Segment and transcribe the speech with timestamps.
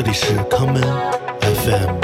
[0.00, 0.80] 这里是康门
[1.40, 1.98] FM。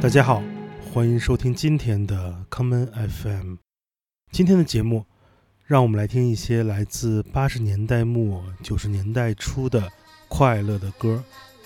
[0.00, 0.42] 大家好，
[0.92, 3.54] 欢迎收听今天的康门 FM。
[4.32, 5.04] 今天的节目，
[5.64, 9.88] 让我们来听一些来自八十年代末九十年代初的
[10.26, 11.22] 快乐的歌。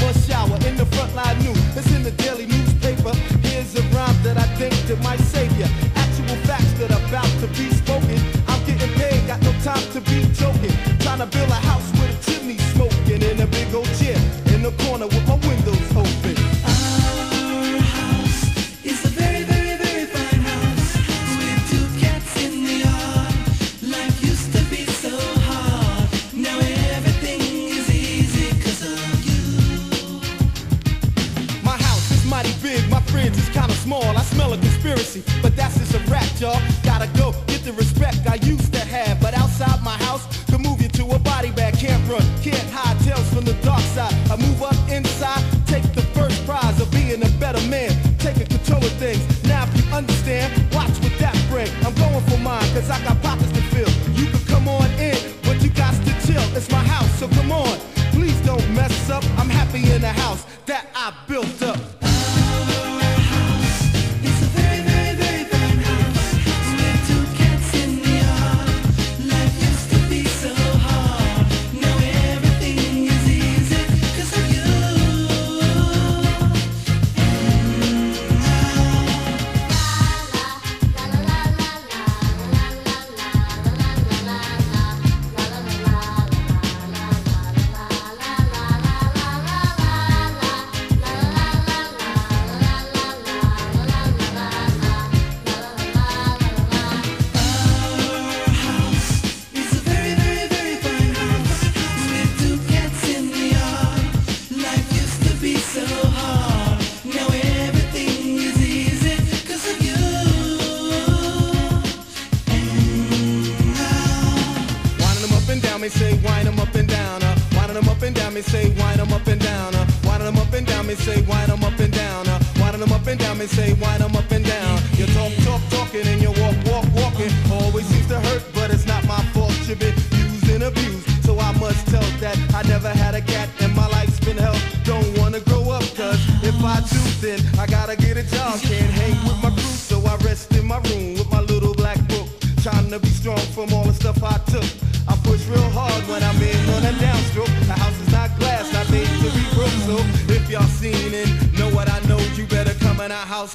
[0.00, 1.76] Must shower in the front line news.
[1.76, 3.14] It's in the daily newspaper.
[3.42, 5.66] Here's a rhyme that I think that might save ya.
[5.94, 8.18] Actual facts that are about to be spoken.
[8.48, 10.74] I'm getting paid, got no time to be joking.
[10.98, 11.83] Trying to build a house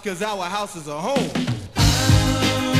[0.10, 2.79] cause our house is a home.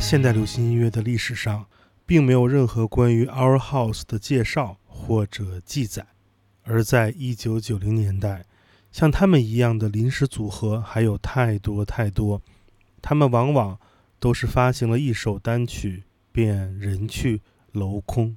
[0.00, 1.66] 现代流行音乐的历史上，
[2.06, 6.06] 并没有任何关于 Our House 的介绍或者记载。
[6.62, 8.44] 而在1990年代，
[8.92, 12.40] 像他们一样的临时组合还有太多太多。
[13.02, 13.78] 他们往往
[14.20, 17.40] 都是发行了一首单曲便人去
[17.72, 18.36] 楼空。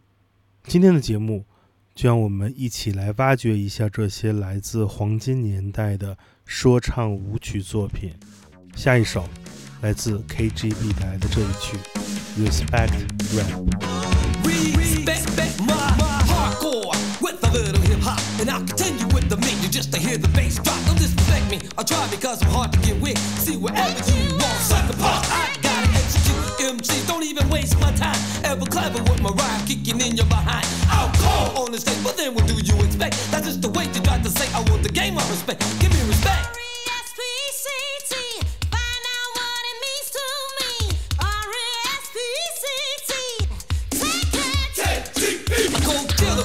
[0.63, 1.45] 今天的节目，
[1.93, 8.13] 就让我们一起来挖掘一下这些来自黄金年代的说唱舞曲作品。
[8.75, 9.25] 下一首。
[9.82, 11.76] 来自 KGB 带来的这一曲《
[12.44, 12.92] Respect
[13.34, 15.74] Rap》。Respect my
[16.26, 20.18] hardcore with a little hip hop, and I'll continue with the meat just to hear
[20.18, 20.78] the bass drop.
[20.86, 23.18] Don't disrespect me, I try because I'm hard to get with.
[23.38, 25.24] See wherever you want, sucker pop.
[25.30, 26.36] I gotta execute
[26.74, 28.18] MCs, don't even waste my time.
[28.44, 30.66] Ever clever with my rhyme, kicking in your behind.
[30.88, 33.14] I'll call on the stage, but then what do you expect?
[33.30, 35.60] That's just the way you try to say I want the game of respect.
[35.80, 36.49] Give me respect.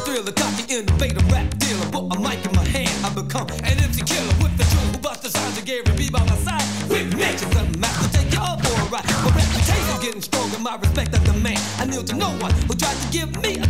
[0.07, 1.87] thriller, got the innovator, rap dealer.
[1.91, 4.87] Put a mic in my hand, I become an MC killer with the drill.
[4.95, 6.63] Who bust the signs of Gary B by my side?
[6.89, 9.07] With nature, something out to take y'all for a ride.
[9.27, 11.59] My reputation's getting stronger, my respect I demand.
[11.83, 13.66] I kneel to no one who tried to give me a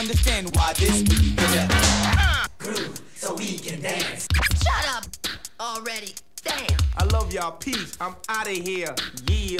[0.00, 4.26] understand why this beat is a uh, groove so we can dance.
[4.64, 5.04] Shut up
[5.60, 6.14] already.
[6.42, 6.78] Damn.
[6.96, 7.52] I love y'all.
[7.52, 7.98] Peace.
[8.00, 8.94] I'm out of here.
[9.26, 9.58] Yeah.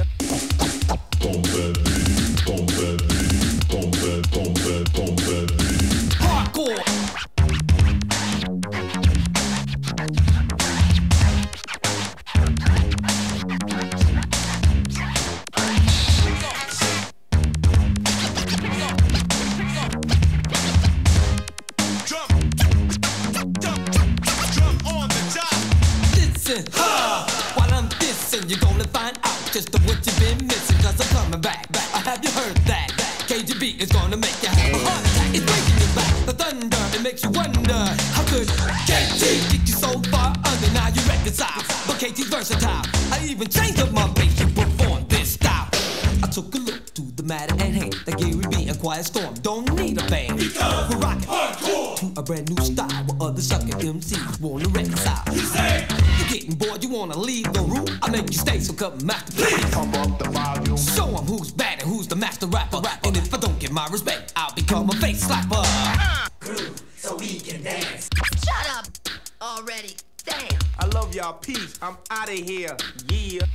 [5.21, 5.60] Hardcore.
[47.31, 47.95] Matter at hand.
[48.07, 50.37] The Gary B and Quiet Storm don't need a band.
[50.41, 55.23] We're rocking hardcore to a brand new style where other sucker MCs wanna reconcile.
[55.33, 55.87] You say
[56.19, 57.87] you're getting bored, you wanna leave the room.
[58.03, 59.71] I make you stay, so come master please.
[59.71, 60.77] Pump up the volume.
[60.77, 62.83] Show 'em who's bad and who's the master rapper.
[63.05, 65.65] And if I don't get my respect, I'll become a face slapper.
[66.41, 68.09] Groove so we can dance.
[68.45, 68.87] Shut up
[69.41, 69.95] already.
[70.25, 70.59] Damn.
[70.81, 71.35] I love y'all.
[71.35, 71.79] Peace.
[71.81, 72.77] I'm out of here.
[73.09, 73.47] Yeah.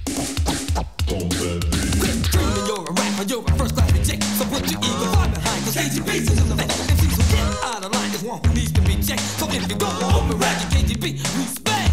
[2.66, 4.24] You're a rapper, you're a first class reject.
[4.24, 6.70] So put your ego far behind, cause KGB's in the back.
[6.70, 9.22] MCs who get out of line is one who needs to be checked.
[9.38, 11.85] So if you go open ragged KGB, respect,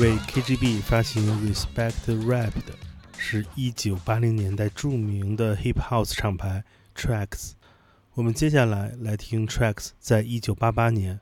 [0.00, 2.72] 为 KGB 发行《Respect Rap》的
[3.16, 6.62] 是一九八零年代著名的 Hip House 厂牌
[6.94, 7.52] Trax。
[8.14, 11.18] 我们接下来来听 Trax 在一九八八年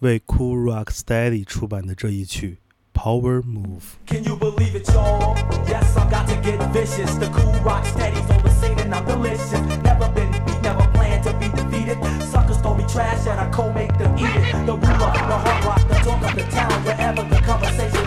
[0.00, 2.58] 为 Kool Rock Steady 出版的这一曲。
[2.98, 3.96] power move.
[4.06, 5.36] Can you believe it, y'all?
[5.68, 7.14] Yes, I got to get vicious.
[7.14, 9.52] The cool rock steady's on the scene and I'm delicious.
[9.86, 11.96] Never been beat, never planned to be defeated.
[12.24, 14.66] Suckers throw me trash and I co-make them eat it.
[14.66, 17.97] The ruler, the hard rock, the talk of the town, wherever the conversation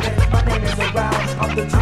[0.97, 1.73] I'm the juice.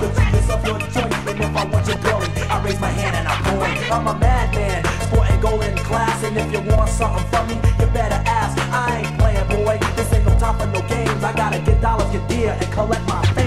[0.00, 1.26] The juice of your choice.
[1.28, 3.90] And if I want your girl, I raise my hand and I point.
[3.90, 6.24] I'm a madman, sporting golden class.
[6.24, 8.58] And if you want something from me, you better ask.
[8.72, 9.78] I ain't playing, boy.
[9.96, 11.22] This ain't no time for no games.
[11.22, 13.22] I gotta get dollars, get beer, and collect my.
[13.26, 13.41] Fame.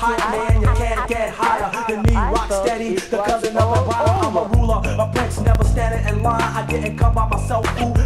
[0.00, 2.14] hot man, you can't get hotter than me.
[2.14, 4.10] Rock steady, the cousin of a rider.
[4.24, 6.40] I'm a ruler, a prince, never standing in line.
[6.40, 7.99] I didn't come by myself, ooh.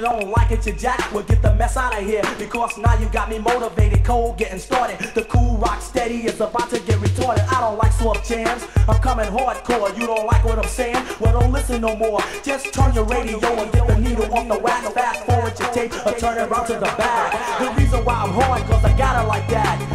[0.00, 2.22] you don't like it, you jack, well get the mess out of here.
[2.38, 4.98] Because now you got me motivated, cold getting started.
[5.14, 7.44] The cool rock steady is about to get retorted.
[7.44, 9.94] I don't like swap jams, I'm coming hardcore.
[9.98, 11.04] You don't like what I'm saying?
[11.20, 12.20] Well, don't listen no more.
[12.42, 14.88] Just turn your radio and get the needle off the wax.
[14.88, 17.58] Fast forward your tape or turn it around to the back.
[17.58, 19.89] The reason why I'm hard, cause I got it like that.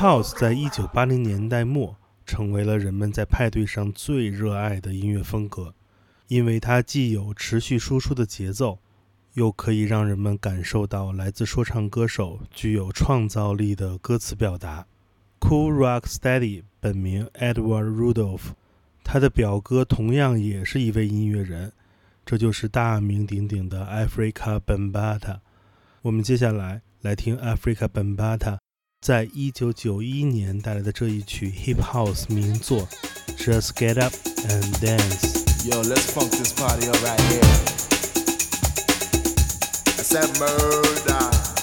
[0.00, 5.74] House 在一九八零年代末成为了人们在派对上最热爱的音乐风格，
[6.28, 8.78] 因为它既有持续输出的节奏，
[9.32, 14.86] 又可以让人们感受到来自说唱歌手具有创造力的歌词表达。
[15.40, 18.52] Cool Rock Steady 本名 Edward Rudolph，
[19.02, 21.72] 他的表哥同样也是一位音乐人，
[22.24, 25.40] 这就是大名鼎鼎的 Africa b a m b a t a。
[26.02, 28.58] 我们接下来来听 Africa b a m b a t a
[29.00, 32.88] 在一九九一年带来的这一曲 Hip House 名作
[33.36, 34.12] 《Just Get Up
[34.48, 35.44] and Dance》。
[35.68, 37.40] Yo, let's funk this party up right here.
[39.96, 41.57] That's that murder.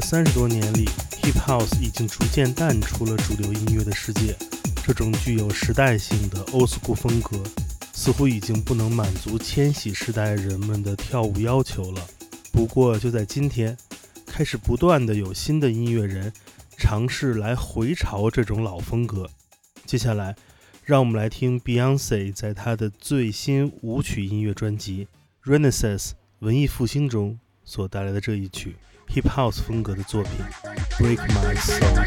[0.00, 0.84] 三十多年里
[1.22, 4.36] ，hip house 已经逐渐淡出了主流音乐的世界。
[4.84, 7.42] 这种具有时代性的 old school 风格，
[7.92, 12.06] 似乎已经不能满足千禧时代人们的跳舞要求了。
[12.52, 13.76] 不过，就在今天，
[14.26, 16.32] 开始不断的有新的音乐人
[16.76, 19.28] 尝试来回潮这种老风格。
[19.84, 20.34] 接下来，
[20.84, 25.06] 让我们来听 Beyonce 在她的最新舞曲音乐专辑
[25.50, 28.76] 《Renaissance 文艺复兴》中所带来的这一曲。
[29.08, 30.32] hip house 风格的作品
[31.16, 32.06] 《Break My Soul》。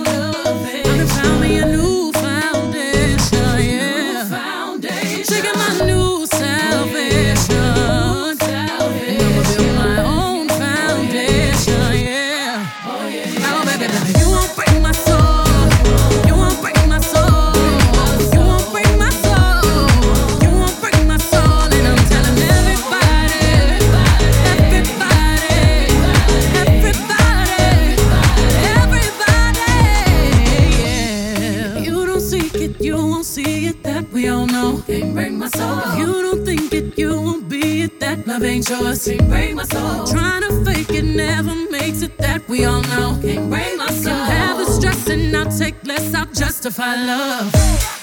[38.63, 40.05] can't trust, can't break my soul.
[40.05, 42.17] Trying to fake it never makes it.
[42.17, 43.17] That we all know.
[43.21, 44.13] Can't break my soul.
[44.13, 46.13] Can have the stress and I'll take less.
[46.13, 48.00] I'll justify love.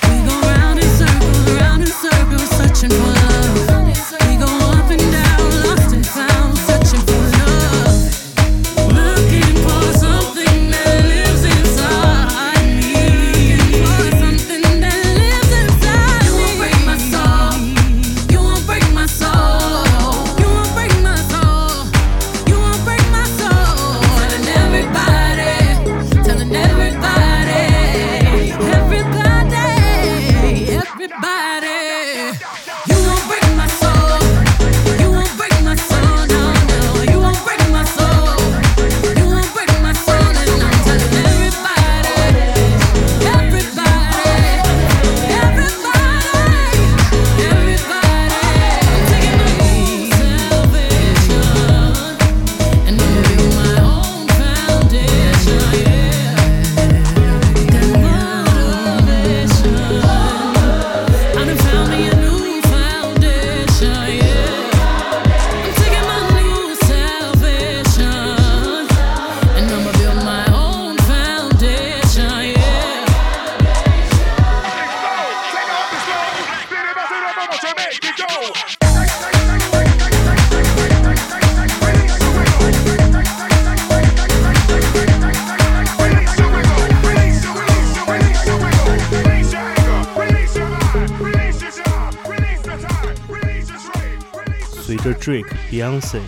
[95.28, 96.22] Drake、Beyonce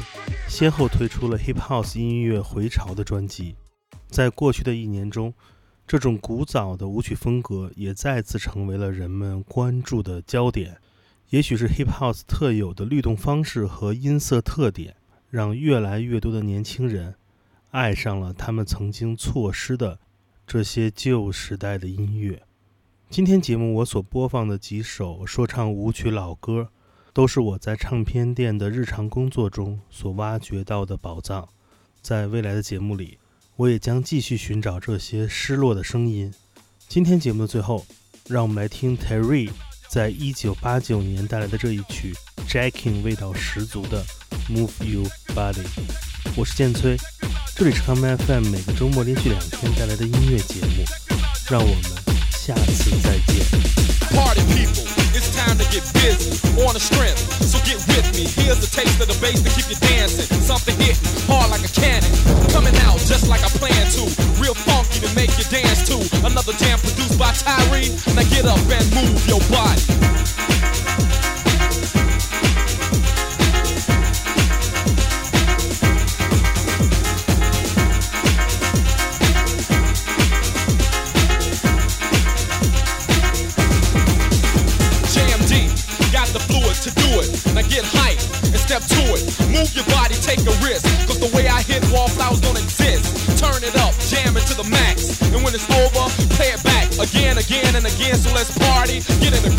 [0.46, 3.56] 先后推出了 hip house 音乐回潮的专辑，
[4.08, 5.32] 在过去的一年中，
[5.86, 10.76] 这种古早的舞曲风格也再次成为了人们关注的焦点。
[11.30, 14.94] 也许是 hip house 特有的律动方式和音色特点，
[15.30, 17.14] 让越来越多的年轻人
[17.70, 19.98] 爱上了他们曾经错失的
[20.46, 22.42] 这些旧时代的音乐。
[23.08, 26.68] 今天节目我所播放的几首说唱舞曲老歌。
[27.12, 31.48] 都是我在唱片店的日常工作中所挖掘到的宝藏。
[32.00, 33.18] 在未来的节目里，
[33.56, 36.32] 我也将继续寻找这些失落的声音。
[36.88, 37.84] 今天节目的最后，
[38.28, 39.50] 让我们来听 Terry
[39.88, 42.14] 在一九八九年带来的这一曲
[42.48, 44.04] Jacking 味道十足的
[44.48, 45.66] Move You Body。
[46.36, 46.96] 我是建崔，
[47.56, 50.84] 这里是 Come FM 每个周末连续两天带来的音乐节目。
[51.50, 51.82] 让我们
[52.30, 53.99] 下次再见。
[54.14, 54.82] Party people,
[55.14, 56.34] it's time to get busy
[56.66, 57.20] on the strength.
[57.46, 58.26] So get with me.
[58.42, 60.26] Here's the taste of the bass to keep you dancing.
[60.42, 60.98] Something hitting
[61.30, 62.10] hard like a cannon.
[62.50, 64.04] Coming out just like I planned to.
[64.42, 66.02] Real funky to make you dance to.
[66.26, 67.90] Another jam produced by Tyree.
[68.14, 69.82] Now get up and move your body.
[87.70, 88.18] Get hype
[88.50, 89.22] and step to it.
[89.54, 90.84] Move your body, take a risk.
[91.06, 93.06] Cause the way I hit wallflowers don't exist.
[93.38, 95.22] Turn it up, jam it to the max.
[95.30, 96.04] And when it's over,
[96.34, 98.18] play it back again, again, and again.
[98.18, 99.54] So let's party, get in the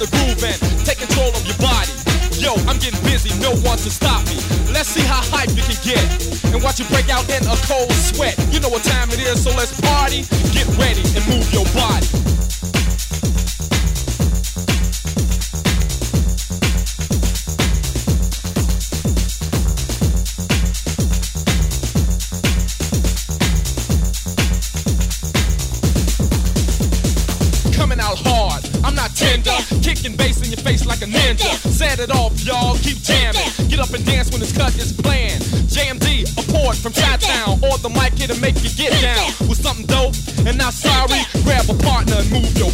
[0.00, 1.92] the groove and take control of your body.
[2.40, 4.40] Yo, I'm getting busy, no one to stop me.
[4.72, 6.00] Let's see how hype you can get
[6.54, 8.32] and watch you break out in a cold sweat.
[8.50, 10.24] You know what time it is, so let's party,
[10.56, 12.29] get ready, and move your body.
[31.10, 31.50] Ninja.
[31.68, 33.50] Set it off, y'all, keep jamming.
[33.68, 35.42] Get up and dance when this cut is planned.
[35.70, 39.60] JMD, a port from Chi-Town, or the mic here to make you get down with
[39.60, 40.14] something dope.
[40.46, 42.72] And not sorry, grab a partner and move your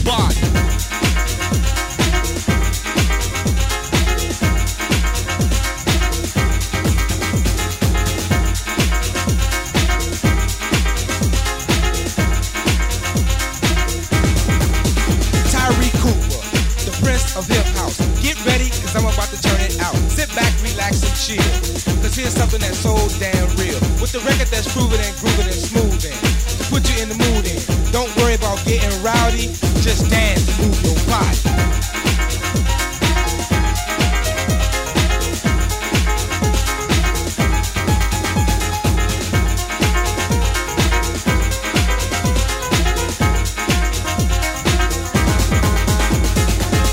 [21.26, 21.42] chill.
[22.02, 23.80] Cause here's something that's so damn real.
[23.98, 26.14] With the record that's proven and grooving and smoothing.
[26.70, 27.58] Put you in the mood in.
[27.90, 29.50] Don't worry about getting rowdy.
[29.82, 31.34] Just dance move your body.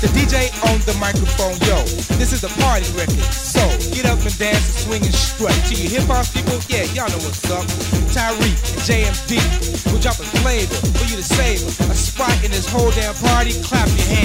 [0.02, 1.84] The DJ on the microphone, yo.
[2.18, 3.43] This is a party record.
[7.04, 7.64] Y'all know what's up.
[8.14, 11.66] Tyreek and JMD will drop a flavor for you to savor.
[11.90, 13.52] A spot in this whole damn party.
[13.62, 14.23] Clap your hands